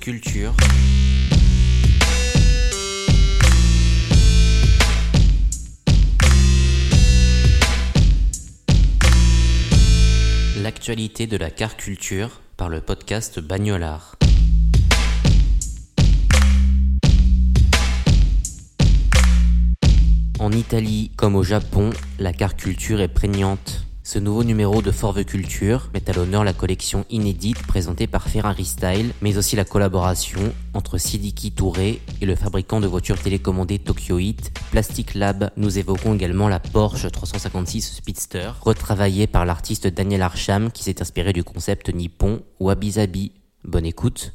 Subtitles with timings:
[0.00, 0.54] Culture.
[10.62, 14.14] L'actualité de la car culture par le podcast Bagnolard.
[20.38, 21.90] En Italie comme au Japon,
[22.20, 23.87] la car culture est prégnante.
[24.10, 28.64] Ce nouveau numéro de Forve Culture met à l'honneur la collection inédite présentée par Ferrari
[28.64, 30.40] Style, mais aussi la collaboration
[30.72, 35.50] entre Sidiki Touré et le fabricant de voitures télécommandées Tokyo Heat, Plastic Lab.
[35.58, 41.34] Nous évoquons également la Porsche 356 Speedster, retravaillée par l'artiste Daniel Arsham qui s'est inspiré
[41.34, 43.32] du concept nippon Wabi Sabi.
[43.62, 44.32] Bonne écoute.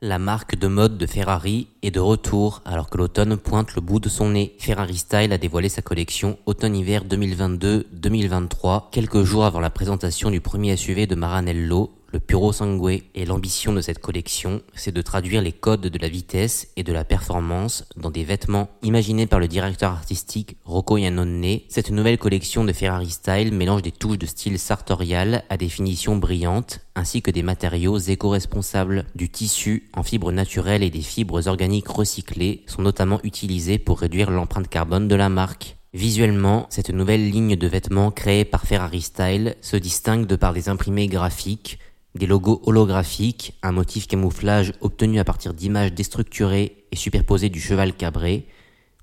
[0.00, 3.98] La marque de mode de Ferrari est de retour alors que l'automne pointe le bout
[3.98, 4.54] de son nez.
[4.60, 10.76] Ferrari Style a dévoilé sa collection automne-hiver 2022-2023 quelques jours avant la présentation du premier
[10.76, 13.02] SUV de Maranello, le Puro Sangue.
[13.14, 16.92] Et l'ambition de cette collection, c'est de traduire les codes de la vitesse et de
[16.92, 21.60] la performance dans des vêtements imaginés par le directeur artistique Rocco Iannone.
[21.68, 26.16] Cette nouvelle collection de Ferrari Style mélange des touches de style sartorial à des finitions
[26.16, 29.04] brillantes ainsi que des matériaux éco-responsables.
[29.14, 34.30] Du tissu en fibres naturelles et des fibres organiques recyclées sont notamment utilisés pour réduire
[34.30, 35.76] l'empreinte carbone de la marque.
[35.94, 40.68] Visuellement, cette nouvelle ligne de vêtements créée par Ferrari Style se distingue de par des
[40.68, 41.78] imprimés graphiques,
[42.18, 47.94] des logos holographiques, un motif camouflage obtenu à partir d'images déstructurées et superposées du cheval
[47.94, 48.46] cabré,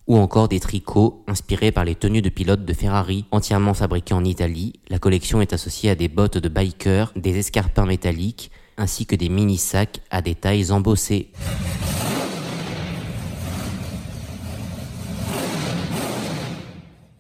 [0.08, 4.24] ou encore des tricots inspirés par les tenues de pilotes de Ferrari entièrement fabriqués en
[4.24, 4.74] Italie.
[4.90, 9.30] La collection est associée à des bottes de biker, des escarpins métalliques, ainsi que des
[9.30, 11.32] mini-sacs à des tailles embossées.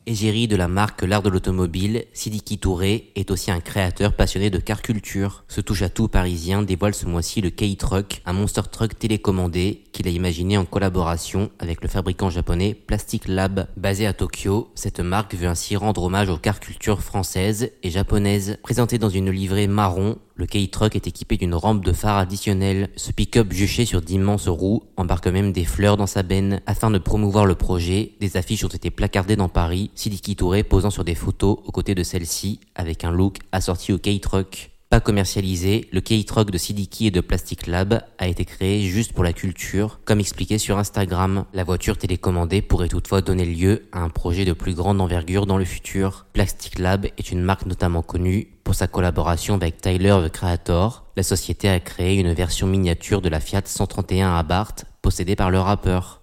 [0.07, 4.59] Égérie de la marque L'Art de l'Automobile, Sidiki Touré est aussi un créateur passionné de
[4.59, 5.43] car culture.
[5.47, 10.59] Ce touche-à-tout parisien dévoile ce mois-ci le K-Truck, un monster truck télécommandé qu'il a imaginé
[10.59, 13.67] en collaboration avec le fabricant japonais Plastic Lab.
[13.77, 18.59] Basé à Tokyo, cette marque veut ainsi rendre hommage aux car culture françaises et japonaises.
[18.61, 22.89] Présenté dans une livrée marron, le K-Truck est équipé d'une rampe de phare additionnelle.
[22.97, 26.61] Ce pick-up juché sur d'immenses roues embarque même des fleurs dans sa benne.
[26.65, 30.89] Afin de promouvoir le projet, des affiches ont été placardées dans Paris, Sidiki Touré posant
[30.89, 34.74] sur des photos aux côtés de celle-ci avec un look assorti au K-Truck.
[34.89, 39.23] Pas commercialisé, le K-Truck de Sidiki et de Plastic Lab a été créé juste pour
[39.23, 41.45] la culture, comme expliqué sur Instagram.
[41.53, 45.57] La voiture télécommandée pourrait toutefois donner lieu à un projet de plus grande envergure dans
[45.57, 46.27] le futur.
[46.33, 51.05] Plastic Lab est une marque notamment connue pour sa collaboration avec Tyler the Creator.
[51.17, 55.59] La société a créé une version miniature de la Fiat 131 Abarth possédée par le
[55.59, 56.21] rappeur.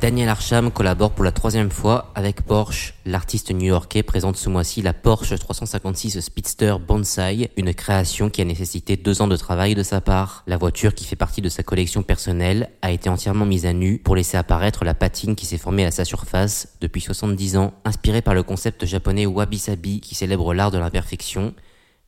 [0.00, 2.94] Daniel Arsham collabore pour la troisième fois avec Porsche.
[3.04, 8.96] L'artiste new-yorkais présente ce mois-ci la Porsche 356 Speedster Bonsai, une création qui a nécessité
[8.96, 10.44] deux ans de travail de sa part.
[10.46, 13.98] La voiture, qui fait partie de sa collection personnelle, a été entièrement mise à nu
[13.98, 17.74] pour laisser apparaître la patine qui s'est formée à sa surface depuis 70 ans.
[17.84, 21.54] Inspirée par le concept japonais Wabi Sabi qui célèbre l'art de l'imperfection,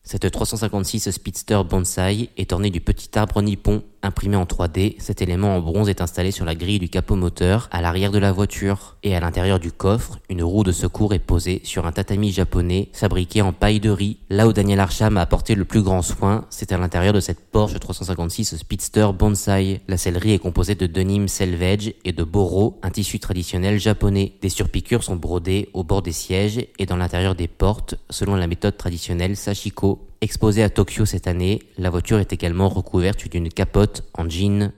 [0.04, 4.96] cette 356 Speedster Bonsai est ornée du petit arbre nippon imprimé en 3D.
[4.98, 8.18] Cet élément en bronze est installé sur la grille du capot moteur à l'arrière de
[8.18, 8.96] la voiture.
[9.02, 12.88] Et à l'intérieur du coffre, une roue de secours est posée sur un tatami japonais
[12.92, 14.18] fabriqué en paille de riz.
[14.28, 17.40] Là où Daniel Arsham a apporté le plus grand soin, c'est à l'intérieur de cette
[17.40, 19.80] Porsche 356 Speedster Bonsai.
[19.88, 24.32] La sellerie est composée de denim selvage et de boro, un tissu traditionnel japonais.
[24.42, 28.46] Des surpiqûres sont brodées au bord des sièges et dans l'intérieur des portes, selon la
[28.46, 30.09] méthode traditionnelle Sashiko.
[30.22, 34.70] Exposée à Tokyo cette année, la voiture est également recouverte d'une capote en jean.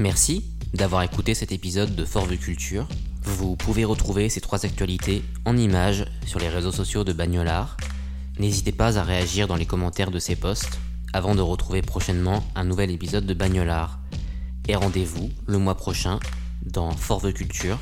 [0.00, 0.44] Merci
[0.74, 2.88] d'avoir écouté cet épisode de Fort Culture.
[3.22, 7.76] Vous pouvez retrouver ces trois actualités en images sur les réseaux sociaux de Bagnolard.
[8.40, 10.80] N'hésitez pas à réagir dans les commentaires de ces posts
[11.12, 14.00] avant de retrouver prochainement un nouvel épisode de Bagnolard.
[14.66, 16.18] Et rendez-vous le mois prochain
[16.64, 17.78] dans Fort Culture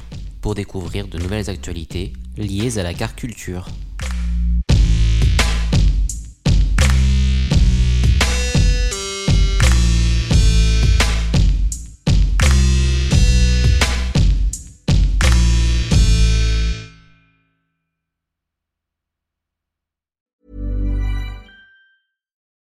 [0.47, 3.67] pour découvrir de nouvelles actualités liées à la car culture.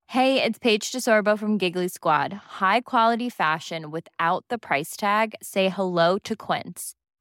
[0.07, 2.33] Hey, it's Paige DeSorbo from Giggly Squad.
[2.33, 5.35] High quality fashion without the price tag.
[5.43, 6.95] Say hello to Quince.